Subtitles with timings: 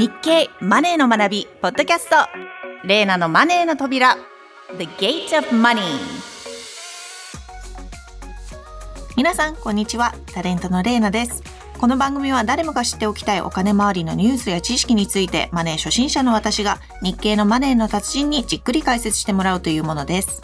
[0.00, 2.16] 日経マネーの学びポッドキャスト
[2.86, 4.16] レーナのマネーの扉
[4.78, 5.82] The Gate of Money
[9.14, 11.42] 皆さんこんにちはタレントのレーナです
[11.78, 20.40] この番組は誰もが知っておきたいお金周りのニュースや知識についてマネー初心者の私が日経のマネーの達人にじっくり解説してもらうというものです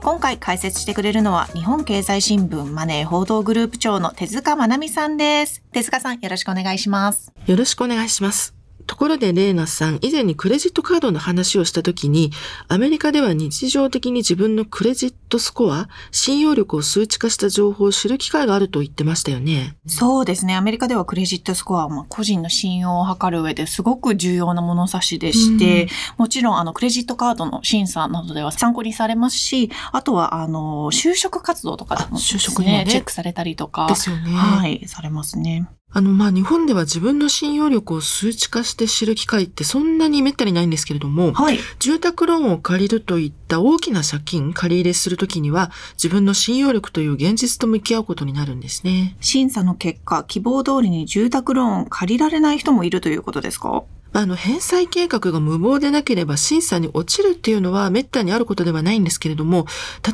[0.00, 5.64] 今回解説してくれるのは日本経済新聞マネー報道グループ長の手塚まなみさんです。
[5.72, 7.32] 手塚さんよろしくお願いします。
[7.44, 8.55] よろしくお願いします。
[8.86, 12.32] ところでレーナさん、以前にクレジットカードの話をしたときに、
[12.68, 19.76] アメリカでは日常的に自分のクレジットスコア、信用力を数値化した情報を知る機会があると言ってましたよね。
[19.86, 20.54] そうですね。
[20.54, 34.32] アメリカではクレジットスコアは個人の信用を測る上ですごく重要な物差しでして、もちろんあのクレジットカードの審査などでは参考にされますし、あとはあの就職活動とかでも、ね、就職ね、チェックされたりとか、ですよね。
[34.32, 35.68] はい、されますね。
[35.92, 49.16] あの、まあ、日本では自分の信用力を数値化して知る機会ってそんなにめったにないんですけれども、はい、住宅ローンを借りるといった大きな借金、借り入れするときには、自分の信用力という現実と向き合うことになるんですね。
[49.20, 53.84] 審査の結果、希望通りに住宅ローンを借りられない人もいるということですか？
[54.16, 59.66] あの、返済計画が無謀でなければ審査に落ちるっていうのは滅多にあることではないんですけれども、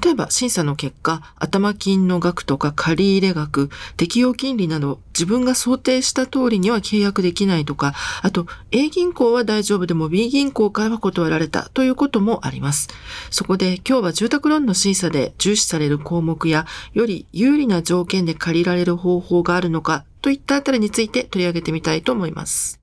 [0.02, 12.88] 例えば審査の結果、頭金の額とか借入額、適用金利など自分が想定した通りには契約できないとか、あと A 銀行は大丈夫でも B 銀行からは断られたということもあります。
[13.30, 22.81] そこで今日は住宅ローンの審査で重視される項目や、より有利な条件で借りられる方法があるのかといったあたりについて取り上げてみたいと思います。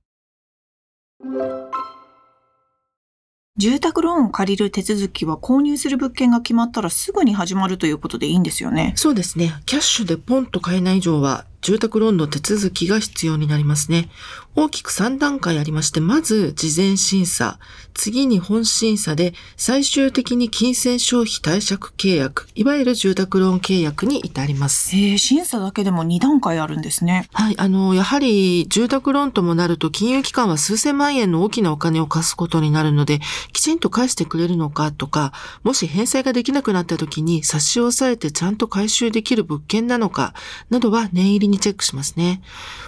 [3.57, 8.93] 住宅ローンを借りる手続きは購入する物件が決まったらすぐに始まるということでいいんですよね。
[8.95, 9.53] そうですね。
[9.65, 14.09] キャッシュでポンと買えない以上は住宅ローンの手続きが必要になりますね。
[14.55, 17.59] 大きく3段階ありまして、まず事前審査、
[17.93, 24.95] 次に本審査で、最終的に金銭消費貸借契約、いわゆる住宅ローン契約に至ります。
[24.95, 27.27] へ審査だけでも2段階あるんですね。
[27.31, 33.19] はい、あの、やはり住宅ローンともなると金融機関は数千万円の大きなお金を貸すことになるので、
[33.53, 35.31] きちんと返してくれるのかとか、
[35.63, 40.33] もし返済ができなくなった時に差し押さえてちゃんと回収できる物件なのか、
[40.69, 42.41] などは念入りにチェックしますね。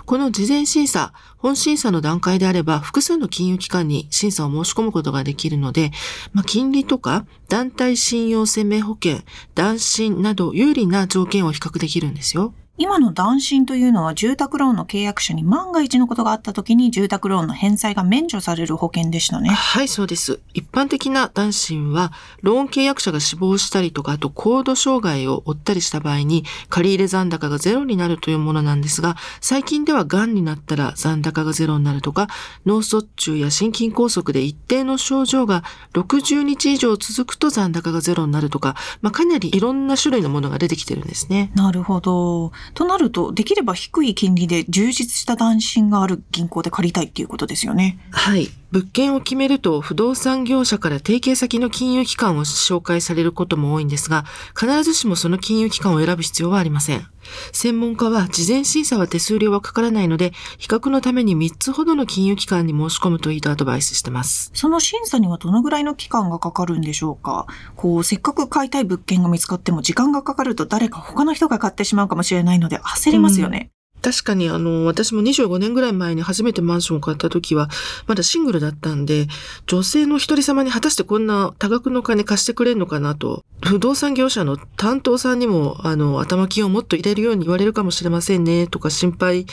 [0.06, 5.92] この事前審査、本本審査の段階であれば複数の金融機関に審査を申し込むことができるので、
[6.32, 9.18] まあ、金利とか団体信用生命保険、
[9.54, 12.54] 断信など有利な条件を比較できるんですよ。
[12.82, 19.50] 今の断信というのは住宅ローンの契約者に万が一のことがあった時に住宅ローンの返済が免除される保険でしたね。
[19.50, 20.40] はい、そうです。
[20.56, 22.12] 一般的な断信は、
[22.42, 32.30] ローン契約者が死亡したりとか、あと高度障害を負ったりした場合に、借入残高がゼロになるというものなんですが、最近では癌になったら残高がゼロになるとか、
[32.66, 35.64] 脳卒中や心筋梗塞で一定の症状が
[35.94, 41.52] 60日以上続くと残高がゼロになるとか、まあ、かなりいろんな種類のものが出てきてるんですね。
[41.54, 42.52] なるほど。
[42.74, 48.00] となると、できれば低い金利で充実した断信がある銀行で借りたいっていうことですよね。
[48.12, 48.50] はい。
[48.72, 54.24] 物件を決めると不動産業者から提携先の金融機関を紹介されることも多いんですが、
[54.58, 57.06] 必ずしもその金融機関を選ぶ必要はありません。
[57.52, 64.52] 専門家は事前審査は手数料はかからないので、比較のために3つほどの金融機関に申し込むといいとアドバイスしてます。
[64.54, 67.48] その審査にはどのぐらいの期間がかかるんでしょうか？
[67.76, 73.70] こう、せっかく買いたい物件が見つかっても時間がかかると誰か他の人が買ってしまうかもしれないので焦りますよね。
[74.02, 77.70] 確かにあの、私も25年ぐらい前に初めてマンションを買った時は、
[78.08, 79.28] まだシングルだったんで、
[79.68, 89.46] 女性の一人様に果たしてこんな多額の金貸してくれるのかなと、不動産業者の担当さんにも、あの、頭金をもっと入れるように言われるかもしれませんね、とか心配、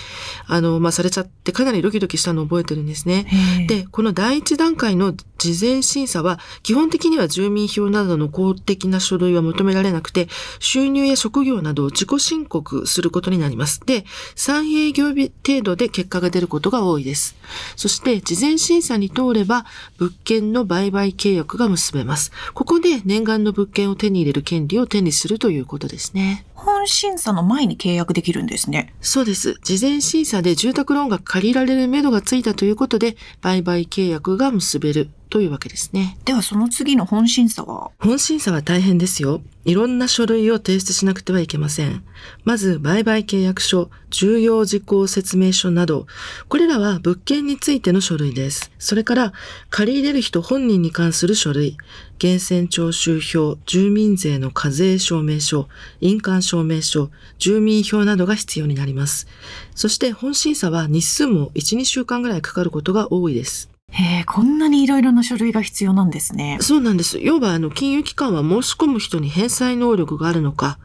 [0.46, 3.26] あの、まあ、されちゃってかなりドキドキしたのを覚えてるんですね。
[3.68, 10.28] で、この第一段階の事前審査は、基本的には住民票などの公的な書類は求められなくて、
[10.58, 13.80] 収入や職業などを自己申告することになります。
[13.84, 14.06] で、
[14.38, 17.36] 3営業日程度で結果が出ることが多いです。
[17.74, 19.66] そして、事前審査に通れば、
[19.98, 22.30] 物件の売買契約が結べます。
[22.54, 26.46] ここで念願の物件を手に入れる権利を手にするということですね。
[26.68, 28.92] 本審査の前に契約できるんですね。
[29.00, 29.58] そうです。
[29.62, 36.18] 事前審査で住宅ローンが借りられる目処がついたということで、売買契約が結べるというわけですね。
[36.26, 37.90] ではその次の本審査は？
[37.98, 39.40] 本審査は大変ですよ。
[39.64, 42.04] いろんな書類を提出しなくてはいけません。
[42.44, 46.06] まず、売買契約書、重要事項説明書など、
[46.48, 48.70] これらは物件についての書類です。
[48.78, 49.32] それから、
[49.70, 51.76] 借り入れる人本人に関する書類、
[52.20, 55.68] 源泉徴収票、住民税の課税証明書、
[56.00, 59.28] 印鑑証明書、住民票などが必要になります。
[59.74, 63.70] そして、本審査は日数も1、2週間ぐらいかかることが多いです。
[63.90, 66.58] へえ、こんなにいろいろな書類が必要なんですね。
[66.60, 67.18] そうなんです。
[67.20, 70.78] 要は、あの、金融機関は申し込む人に返済能力があるのか、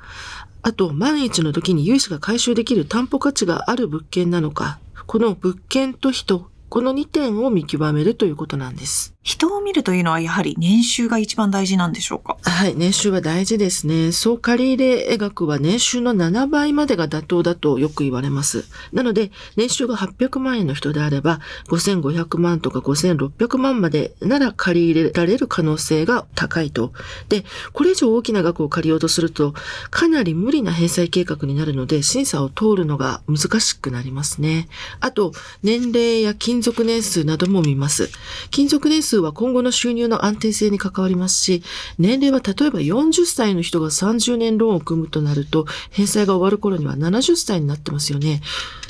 [0.62, 9.13] あと、万一の時に融資が回収できる担保価値がある物件なのか、この物件と人、この2点を見極めるということなんです。
[9.24, 12.38] 人を見るというのはやはり年収が一番大事なんでしょうか？
[12.44, 14.12] はい、年収は大事ですね。
[14.12, 18.66] 総借入額は年収の7倍までが妥当だとよく言われます。
[18.92, 21.40] なので、年収が800万円の人であれば、
[21.70, 26.92] 5500万とか5600万までなら借り入れられる可能性が高いと。
[27.30, 29.54] で、これ以上大きな額を借りようとすると、
[29.90, 34.68] かなり無理な返済計画になるので、審査を通るのが難しくなりますね。
[35.00, 35.32] あと、
[35.64, 38.10] 年齢や勤続年数なども見ます。
[38.52, 41.64] 勤続年数は今後の収入の安定性に関わりますし、
[41.98, 48.42] 年齢は例えば40歳の人が30年ローンを組むとなると、返済が終わる頃には70歳になってますよね。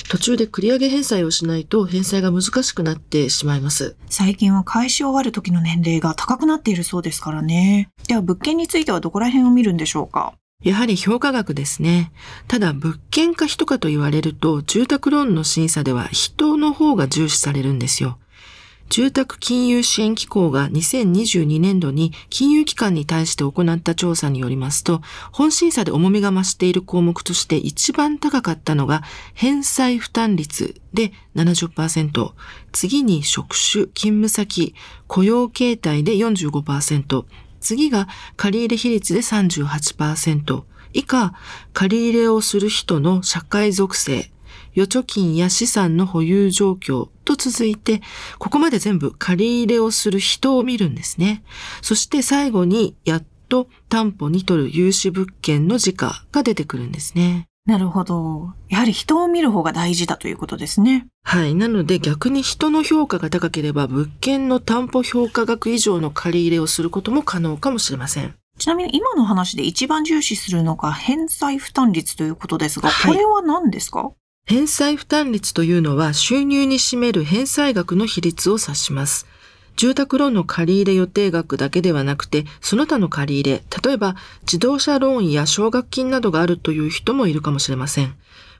[0.08, 3.96] 途中で繰り上げ返済をしないと返済が難しくなってしまいます。
[4.10, 7.88] 最近は返し終わる時の年齢が高くなっているそうですからね。
[8.06, 10.34] では物件についてはどこら辺を見るんでしょうか？
[10.62, 12.12] やはり評価額ですね。
[12.48, 18.18] ただ物件か人かと言われると、住宅ローンの審査では人の方が重視されるんですよ。
[18.88, 25.00] 住宅金融支援機構が2022年度に金融機関に対して行った調査によりますと、
[25.32, 29.02] 本審査で重みが増している項目として一番高かったのが
[29.34, 32.32] 返済負担率で70%、
[32.72, 34.74] 次に職種、勤務先、
[35.06, 37.24] 雇用形態で45%、
[37.60, 41.34] 次が借入比率で38%、以下、
[41.72, 44.30] 借り入れをする人の社会属性、
[44.76, 48.02] 預貯金や資産の保有状況と続いて、
[48.38, 51.42] ここまで全部借り入れをする人を見るんですね。
[51.82, 57.46] そして最後にやっと担保に取る融資物件の時価が出てくるんですね。
[57.66, 58.52] なるほど。
[58.68, 61.06] やはり人を見る方が大事だということですね。
[61.22, 61.54] はい。
[61.54, 68.34] なので逆に人の評価が高ければ物件の担保評価額以上の借り入れをすることも可能かもしれません。
[68.58, 74.12] ちなみに今の話で一番重視するのが返済負担率ということですが、はいこれは何ですか？
[74.46, 79.26] 返済負担率というのは収入に占める返済額の比率を指します。
[79.76, 88.14] 住宅ローンの借入予定額だけではなくて、その他の借入、例えば自動車ローンや奨学金などがあるという人もいるかもしれません。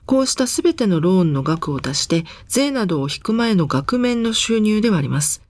[0.07, 5.43] こうしたすべてのローンの額を足して、税などを引く前の額面の収入ではあります。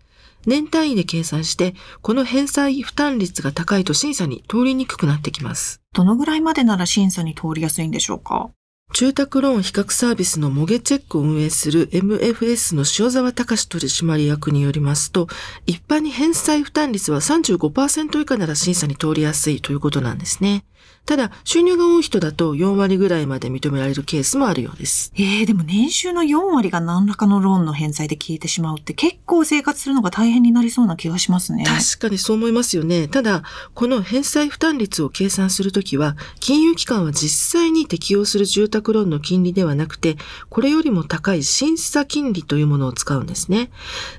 [0.45, 5.81] 年単位で計算して、この返済負担率が高いと審査に通りにくくなってきます。
[5.93, 8.49] どのぐらいまでなら審査に通りやすいんでしょうか？
[8.95, 15.27] 住宅ローン比較サービスのモゲチェックを運営する MFS の塩沢隆取締役によりますと、
[15.65, 20.63] 一般に返済負担率は35%以下なら審査に通りやすいということなんですね。
[21.05, 25.13] ただ、収入が多い人だと4割ぐらいまで認められるケースもあるようです。
[25.15, 31.63] えー、でも年収の4割が何らかのローンの返済で消えてしまうって結構生活するのが大変になりそうな気がしますね。
[31.63, 33.07] 確かにそう思いますよね。
[33.07, 33.43] ただ、
[33.75, 40.17] この返済負担率を計算するときは、金融機関は実際に適用する住宅ローンの金利ではなくて、
[40.49, 43.69] これよりも高い審査金利というものを使うんですね。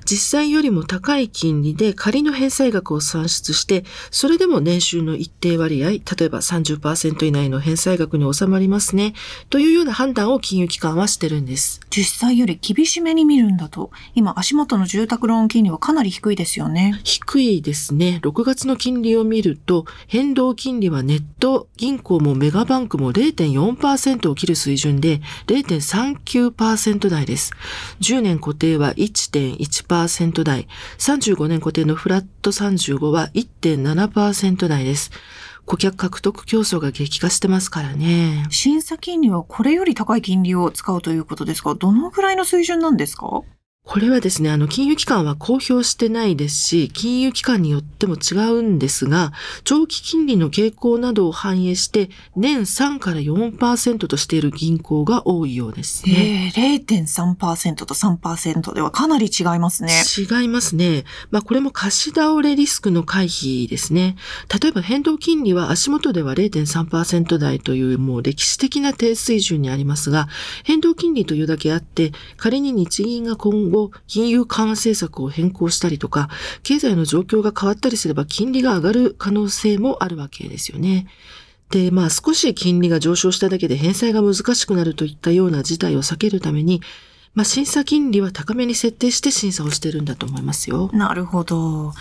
[0.05, 6.76] 実際よりも高い金利で仮の返済額を算出して、それでも年収の一定割合、例えば30%
[7.25, 9.13] 以内の返済額に収まりますね、
[9.49, 11.79] というような判断を金融機関はしてるんです。
[11.89, 16.99] 実際より厳しめに見るんだと、今足元の住宅ローン金利はかなり低いですよね。
[17.03, 18.19] 低いですね。
[18.23, 27.51] 6月の金利を見ると、変動金利はネット銀行もメガバンクも0.4%を切る水準で0.39%台です。
[28.01, 30.67] 10年固定は1.1%台、
[30.97, 35.11] 35年固定のフラット35は1.7%台です。
[35.67, 38.45] 顧客獲得競争が激化してますからね。
[38.49, 43.41] 審査金利はこれより高い金利を使うということですが、どのぐらいの水準なんですか？
[43.87, 49.31] これはですね、あの、金融機関は公表してないですし、金融機関によっても違うんですが、
[49.63, 56.51] 長期金利の傾向などを反映して、年3から4%としている銀行が多いようですね。
[56.57, 59.93] えー、0.3%と3%ではかなり違いますね。
[60.17, 61.05] 違いますね。
[61.31, 64.17] まあこれも貸し倒れリスクの回避ですね。
[64.61, 70.27] 例えば変動金利は足元では0.3%台というもう歴史的な低水準にありますが、
[70.65, 76.29] 変動金利というだけあって、仮に日銀が今後後、金融緩和政策を変更したりとか、
[76.63, 81.07] 経済の状況が変わったりすれば金利が上がる可能性もあるわけですよね。
[81.69, 86.81] で、まあ少し金利が上昇しただけで返済が難しくなるといったような事態を避けるために、
[87.33, 90.89] まあ審査金利は高めに設定して審査をしてるんだと思いますよ。
[90.93, 91.93] なるほど。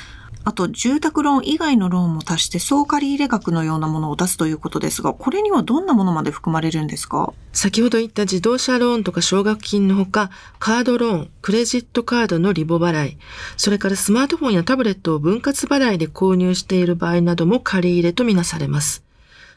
[0.47, 7.33] あと、住宅ローン以外のローンも足して総借入額のようなものを出すということですが、これにはどんなものまで含まれるんですか？
[7.53, 13.19] 先ほど言った自動車ローンとか奨学金のほか、カードローン、クレジットカードのリボ払い、
[13.57, 19.03] それからスマートフォンやタブレットを分割払いで購入している場合なども借入れとみなされます。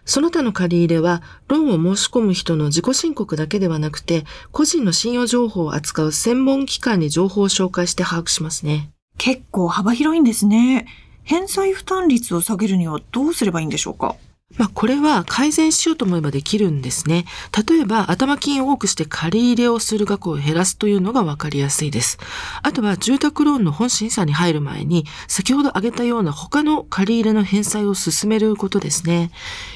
[0.05, 8.89] その他の借入れは、ローンを申し込む人の自己申告だけではなくて、個人の信用情報を扱う専門機関に情報を紹介して把握しますね。
[9.19, 10.87] 結構幅広いんですね。
[11.23, 14.15] 返済負担率を下げるにはどうすればいいんでしょうか？
[14.57, 17.25] まあ、これは改善しようと思えばできるんですね。
[17.69, 22.17] 例えば、頭金を多くして借り入れをする額を減らすというのがわかりやすいです。
[22.63, 29.31] あとは、住宅ローンの本審査に入る前に、先ほど挙げたような他の借り入れの返済を進めることですね。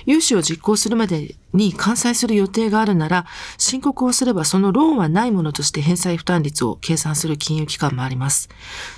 [0.05, 3.25] 融資を実行するまでに完済する予定があるなら、
[3.57, 8.49] 申告をすればそのローンはないものとして返済負担率を計算する金融機関もあります。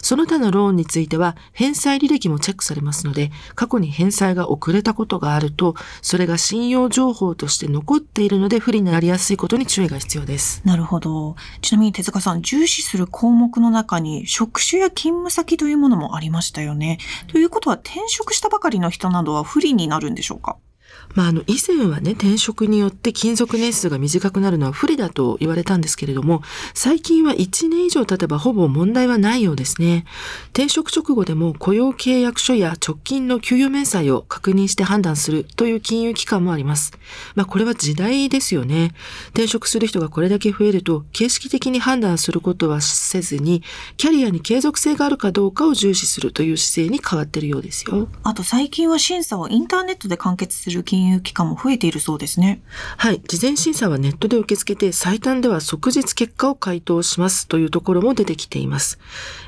[0.01, 10.61] その他のローンについては、返済履歴もチェックされますので、過去に返済が遅れたことがあると、とそれが信用情報として残っているので不利になりやすいことに注意が必要です。
[10.63, 11.35] なるほど。
[11.61, 16.99] ちなみに手塚さん、重視する項目の中に、職種や勤務先というものもありましたよね。
[17.27, 20.57] ということは、転職したばかりの人などは不利になるんでしょうか？
[21.13, 26.41] まあ、あの、以前はね、転職によって勤続年数が短くなるのは不利だと言われたんですけれども、
[26.73, 30.05] 最近は1年以上経てばほぼ問題はないようですね。
[30.53, 36.91] 転職直後でも雇用契約書や直近の給与明細を確認して判断するという金融機関もあります。
[37.35, 38.93] まあ、これは時代ですよね。
[39.29, 43.63] 転職する人がこれだけ増えると、形式的に判断することはせずに、
[43.97, 48.07] キャリアに継続性があるかどうかを重視するという姿勢に変わってるようですよ。
[48.23, 52.61] あと最近は審査をインターネットで完結する金融機関も増えているそうですね。
[52.95, 53.19] はい。
[53.27, 58.97] 事前審査はネットで受け付けて、最短では即日結果を回答しますというところも出てきています。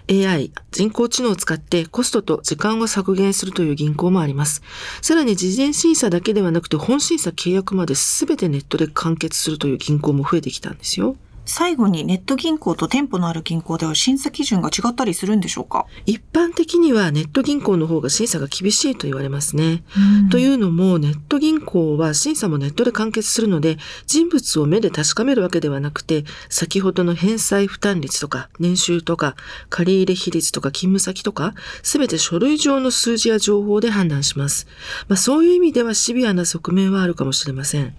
[0.09, 4.61] AI、人工知能を使ってコストと時間を削減するという銀行もあります。
[5.01, 11.15] さらに事前審査だけではなくて本審査契約まで全てネットで完結するという銀行も増えてきたんですよ。
[11.47, 15.87] 最後にネット銀行と店舗のある銀行では審査基準が違ったりするんでしょうか？
[16.05, 19.83] 一般的にはネット銀行の方が審査が厳しいと言われますね。
[20.29, 29.35] というのもネット銀行は審査もネットで完結するので人物を目で確かめるわけではなくて先ほどの返済負担率とか年収とか
[29.69, 34.67] 借入比率とか勤務先とかすべて書類上の数字や情報で判断します。
[35.07, 37.95] まあ、そういう意味ではシビアな側面はあるかもしれません。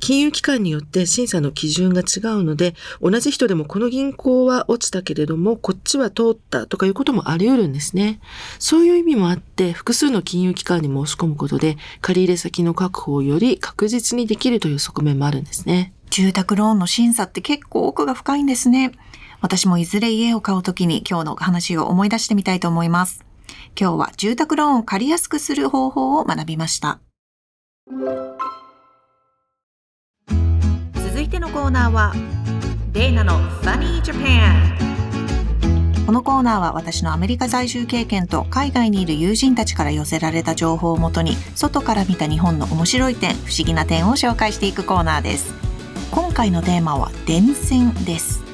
[0.00, 8.20] 金融機関によって審査の基準が違うので同じ人でもこの銀行は落ちたけれども、こっちは通ったとかいうこともあり得るんですね。
[8.58, 15.92] そういう意味もあって、複数の金融機関に申し込むことで、借入先の確保をより確実にできるという側面もあるんですね。
[16.10, 18.92] 住宅ローンの審査って結構奥が深いんですね。
[19.40, 23.24] 私もいずれ家を買うときに今日の話を思い出してみたいと思います。
[23.78, 27.00] 今日は住宅ローンを借りやすくする方法を学びました。
[30.94, 32.14] 続いてのコーナーは
[32.96, 34.74] デイナの Funny Japan
[36.06, 45.52] このコーナーは私のアメリカ在住経験と海外にいる友人たちから寄せられた情報をもとに外から見た日本の面白い点不思議な点を紹介していくコーナーです。
[46.10, 48.45] 今回のテーマは電線です。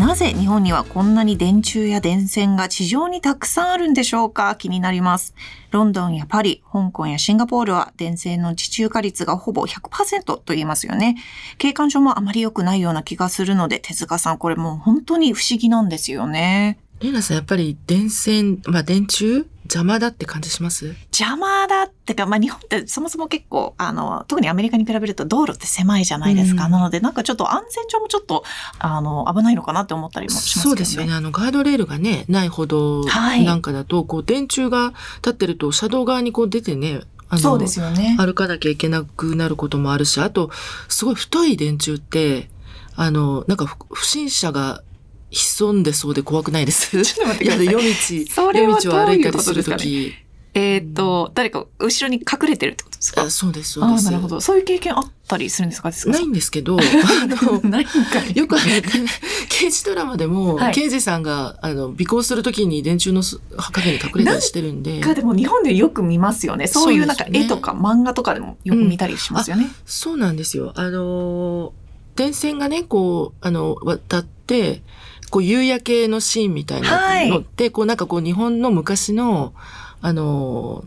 [0.00, 4.54] なぜ日本にはこんなに電柱や電線が地上にたくさんあるんでしょうか？
[4.54, 5.34] 気になります。
[5.72, 11.16] ロンドンやパリ、香港やシンガポールは電線の地中化率がほぼ100%と言いますよね。
[11.58, 16.78] 景観上もあまり良くないような気がするので、手塚さんこれもう本当に不思議なんですよね。
[17.00, 19.44] レナさんやっぱり電線、まあ電柱？
[19.72, 20.96] 邪魔だって感じします？
[21.16, 26.66] 邪魔だってか、まあ日本ってそもそも結構、あの、特にアメリカに比べると道路って狭いじゃないですか。
[26.66, 28.42] うん、なのでなんかちょっと安全上もちょっと、
[28.80, 30.62] あの、危ないのかなって思ったりもしますね。
[30.62, 31.12] そうですよね。
[31.12, 38.16] あの、ガードレールがね、ないほどなんかだと、はい、こう電柱が立ってると車道側にこう出てね、あの、そうですよね。
[38.18, 40.50] 歩かなきゃいけなくなることもあるし、あと、
[40.88, 42.50] すごい太い電柱って、
[42.96, 44.82] あの、なんか不審者が
[45.30, 46.90] 潜んでそうで怖くないです。
[47.04, 47.66] ちょっと待ってください。
[47.66, 50.12] 夜道、夜道を歩いたりするとき。
[50.52, 53.22] えっ、と、誰か後ろに隠れてるってことですか？
[53.22, 54.04] あそうです、そうです。
[54.06, 54.40] なるほど。
[54.40, 55.92] そういう経験あったりするんですか？
[56.10, 56.80] ないんですけど、あ
[57.26, 57.92] の、ないんか
[58.34, 58.82] よくあれ、
[59.48, 64.98] 刑事ドラマでも、はい、刑事さんが、あの、尾行するときに電柱の陰に隠れたりしてるんで。
[64.98, 66.66] かでも日本でよく見ますよね。
[66.66, 69.66] そういうなんか絵とか漫画とかでもよく見たりしますよね。
[69.66, 70.72] うん、そうなんですよ。
[70.74, 71.72] あの、
[72.16, 74.82] 電線がね、こう、あの、渡って、
[75.30, 79.54] こう夕焼けのシーンみたいなのって、こうなんかこう日本の昔の、
[80.02, 80.84] あの、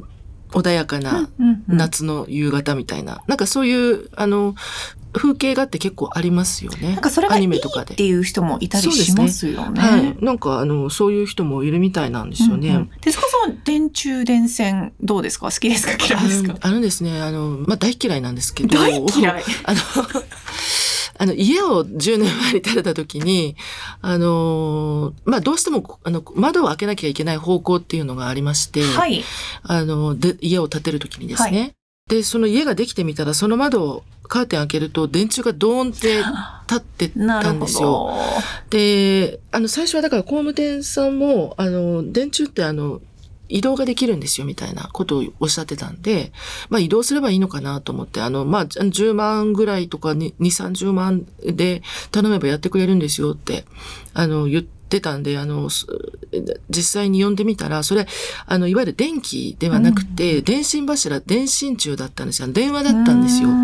[0.51, 1.29] 穏やかな
[1.67, 4.53] 夏の夕方みたいな、なんかそういう、あの、
[5.15, 6.93] 風景画って結構ありますよね。
[6.93, 9.79] なんかそれがアいいニメとかでっていう人もいたりしますよね。
[9.79, 10.17] はい。
[10.25, 12.69] なんかあの、そういう人もいるみたいなんですよね。
[12.69, 15.51] うんうん手塚さんは電柱電線どうですか？
[15.51, 15.93] 好きですか？
[16.03, 16.55] 嫌いですか？
[16.61, 18.75] あのあのですね、あの、まあ、大嫌いなんですけど。
[18.75, 19.43] 大嫌い。
[19.65, 19.79] あの、
[21.17, 23.55] あの、家を10年前に建てた時に、
[24.01, 29.23] あの、まあ、どうしても、あの、窓を開けなきゃいけない方向っていうのがありまして、はい。
[29.63, 31.61] あの、で、家を建てる時にですね。
[31.61, 31.67] は
[32.09, 38.13] で、その家ができてみたら、その窓を、カーテン開けると、電柱がドーンって立ってたんですよ。
[38.71, 38.77] ど。
[38.77, 43.01] で、あの、最初はだから工務店さんも、あの、電柱ってあの、
[43.53, 46.31] 移動ができるんですよ、みたいなことをおっしゃってたんで、
[46.69, 53.65] まあ移動すればいいのかなと思って、あの、まあ10万ぐらいとかに2、30万で頼めばやってくれるんですよって、
[54.15, 55.85] あの、言ってたんで、あの、す
[56.69, 58.07] 実際に呼んでみたら、それ、
[58.47, 62.47] あの、いわゆる電気ではなくて、電信柱、電信柱だったんですよ。
[62.47, 63.49] 電話だったんですよ。
[63.49, 63.55] うん、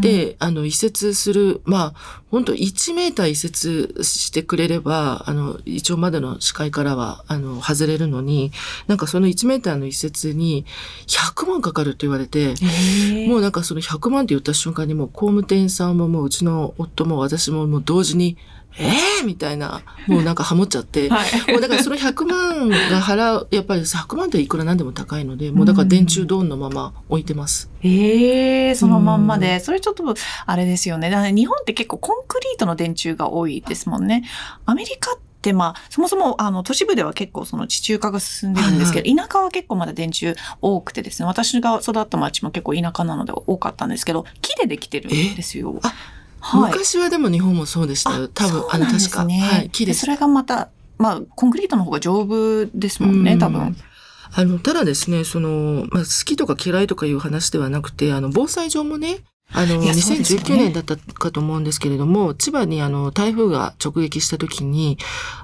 [0.00, 8.52] で、あの、移設する、まあ、本当1メーター移設してくれれば、あの、一応までの視界からは、あの、外れるのに、
[8.86, 10.64] なんかその1メーターの移設に
[11.06, 12.54] 100万かかるって言われて、
[13.28, 18.36] もうなんかその100万って言った瞬間にもう工務店さんももううちの夫も私ももう同時に、
[18.78, 21.52] ええー、みたいな、もうなんかハモっちゃって、はい。
[21.52, 27.70] もうだからその100万が払う、やっぱり100万っていくらなんでも高いので、もうだから電柱ドーンのまま置いてます。
[27.82, 29.60] ええそのまんまで。
[29.60, 30.02] それちょっと、
[30.46, 31.10] あれですよね。
[31.10, 34.24] だから日本って結構コンクリートの電柱が多いですもんね。
[34.66, 45.78] アメリカってまあ、そもそもあの都市部では結構その地中化が進んでるんですけど、田舎は結構まだ電柱多くてですね、私が育った町も結構田舎なので多かったんですけど、木でできてるんですよ。
[45.82, 45.92] あ
[46.40, 46.72] はい。
[46.72, 48.28] 昔はでも日本もそうでしたよ。
[48.28, 49.24] 多分、そうあの、確か。
[49.24, 50.06] はい、木ですそ。
[50.06, 53.76] れがまた、まあ、コンクリートの方が丈夫ですもんね、ん分。
[54.32, 64.98] あの、ただですね、その、まあ、好きとか嫌いとかいう話ではなくて、あの、防災上もね、あの、ね2019年だったかと思うんですけれども、千葉にあの、台風が直撃した時に、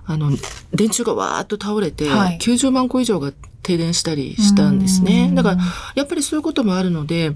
[0.04, 0.30] あの、
[0.72, 3.32] 電柱がわーっと倒れて、はい90万個以上が
[3.62, 5.31] 停電したりしたんですね。
[5.35, 5.59] だから、
[5.95, 7.33] やっぱりそういうこともあるので、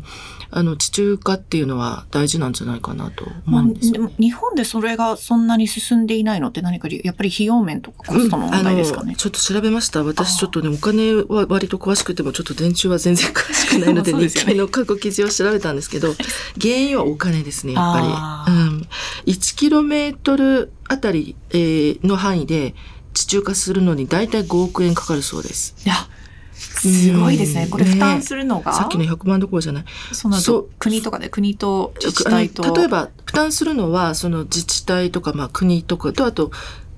[0.50, 3.92] あの、地中化っていうのは大事なんじゃないかなとまあ、思うんですよ。
[3.95, 9.16] でも日本でそれがそんなに進んでいないのって何かやっぱり費用面とかコストの問題ですかねうん。
[9.16, 10.04] ちょっと調べました。
[10.04, 16.15] 私ちょっとね、お金は割と詳しくても、ちょっと電柱は全然詳しくないので、ね日記の過去記事を調べたんですけど、
[16.60, 18.56] 原因はお金ですね、やっあぱり。
[18.56, 18.89] うん。
[19.26, 22.75] 1km あたり、えーの範囲で
[23.16, 25.74] 地中化するのに大体5億円かかるそうです。
[25.86, 25.94] いや、
[26.52, 27.64] すごいですね。
[27.64, 29.84] うんこれ負担するのが、さっきの100万どころじゃない。
[30.12, 32.74] そのそう国とかで国と自治体と。
[32.74, 36.50] 例えば、負担するのは、その自治体とか、まあ国とかと、あと、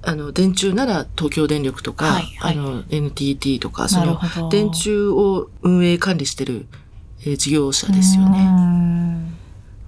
[0.03, 4.19] あの、電柱なら東京電力とか、はいはいあの、NTT とか、その。
[4.51, 6.67] 電柱を運営管理してる、
[7.23, 8.45] えー事業者ですようね。
[8.45, 9.37] ん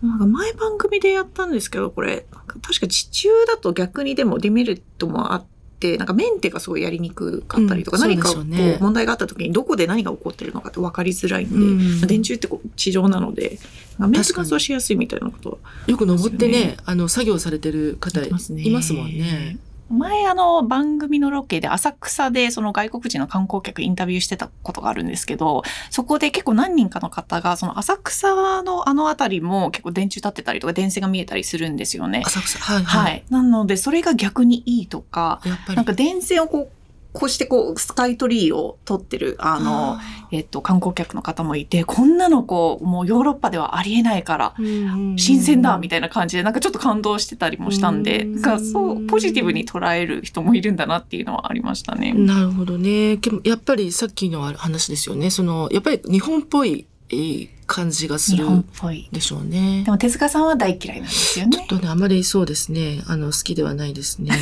[0.02, 2.26] なんか前番組でやったんですけど、これ、
[2.62, 5.48] 確か地中だと逆にでもデメリットもあって、
[5.96, 8.44] なんかメンテがすごいやりにくかったりとか、うん何かこそう
[8.80, 13.58] 問題があった時にどこで何が起こってるのかって分かりづらいんで、うんまあ電柱ってこう地上なので、
[13.98, 19.58] まあメンテナンスはしやすいみたいなことはよく登ってねあの、作業されてる方いますもんね。
[19.90, 32.22] 前あの番組のロケで浅草でその外国人の観光客インタビューしてたことがあるんですけど、そこで結構何人かの方がその浅草のあの辺りも結構電柱立ってたりとか電線が見えたりするんですよね。
[32.24, 33.24] 浅草、はい、ははい。
[33.28, 33.32] い。
[33.32, 35.76] なのでそれが逆にいいとか、やっぱり。
[35.76, 36.79] なんか電線をこう、
[37.12, 40.00] こうしてこうスカイトリーを撮ってるあの、あ
[40.32, 52.12] えっと観光客の方もいて、こんなのこうもうヨーロッパではありえないから、ー、新鮮だみたたいな感じでなんかちょっと感動してたりもしたんで、うんなんかそうポジティブに捉える人もいるんだなっていうのはありましたね。
[52.14, 53.16] なるほどね。
[53.16, 55.30] でもやっぱりさっきの話ですよね。
[55.30, 59.08] その、やっぱり日本っぽいえー感じがする日本っぽい。
[59.12, 59.92] でしょうねで。
[59.92, 61.56] も手塚さんは大嫌いなんですよね。
[61.56, 63.04] ちょっとね、あまりそうですね。
[63.06, 64.32] あの、好きではないですね。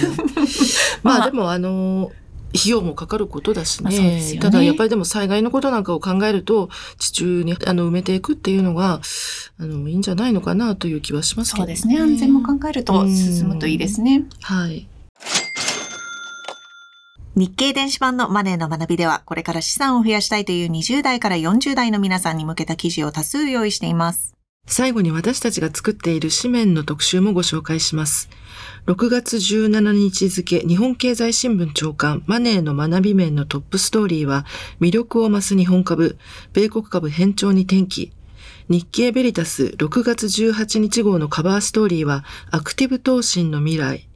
[1.03, 2.11] まあ、まあでも、あの、
[2.55, 4.39] 費用もかかることだしまあねね。
[4.41, 9.01] ただ、やっぱりでも災害のことなんかを考えると、地中にあの埋めていくっていうのが、
[9.61, 11.99] あの、いいんじゃないのかなという気はしますけど、そうですね。
[11.99, 14.25] 安全も考えると進むといいですね。
[14.43, 14.89] はい。
[17.37, 24.38] 日経電子版のマネーの学びでは、これから資産を増やしたいという20代から40代の皆さんに向けた記事を多数用意しています。
[24.69, 28.29] 最後に私たちが作っている紙面の特集もご紹介します。
[28.87, 34.45] 6月17日付、日本経済新聞長官、マネーの学び面のトップストーリーは、
[34.81, 36.19] 魅力を増す日本株、
[36.53, 38.13] 米国株変調に転機。
[38.69, 44.07] 日経ベリタス6月18日号のカバーストーリーは、アクティブ投信の未来。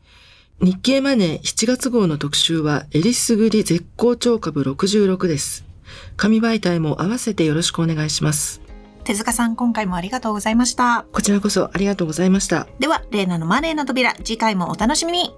[0.60, 5.64] 日経マネー7月号の特集は、えりすぐり絶好調株66です。
[6.16, 8.61] 紙媒体も合わせてよろしくお願いします。
[9.04, 11.04] 手塚さん、今回もありがとうございました。
[11.12, 12.66] こちらこそありがとうございました。
[12.78, 15.34] では、レイナのマネーの扉、次回もお楽しみに。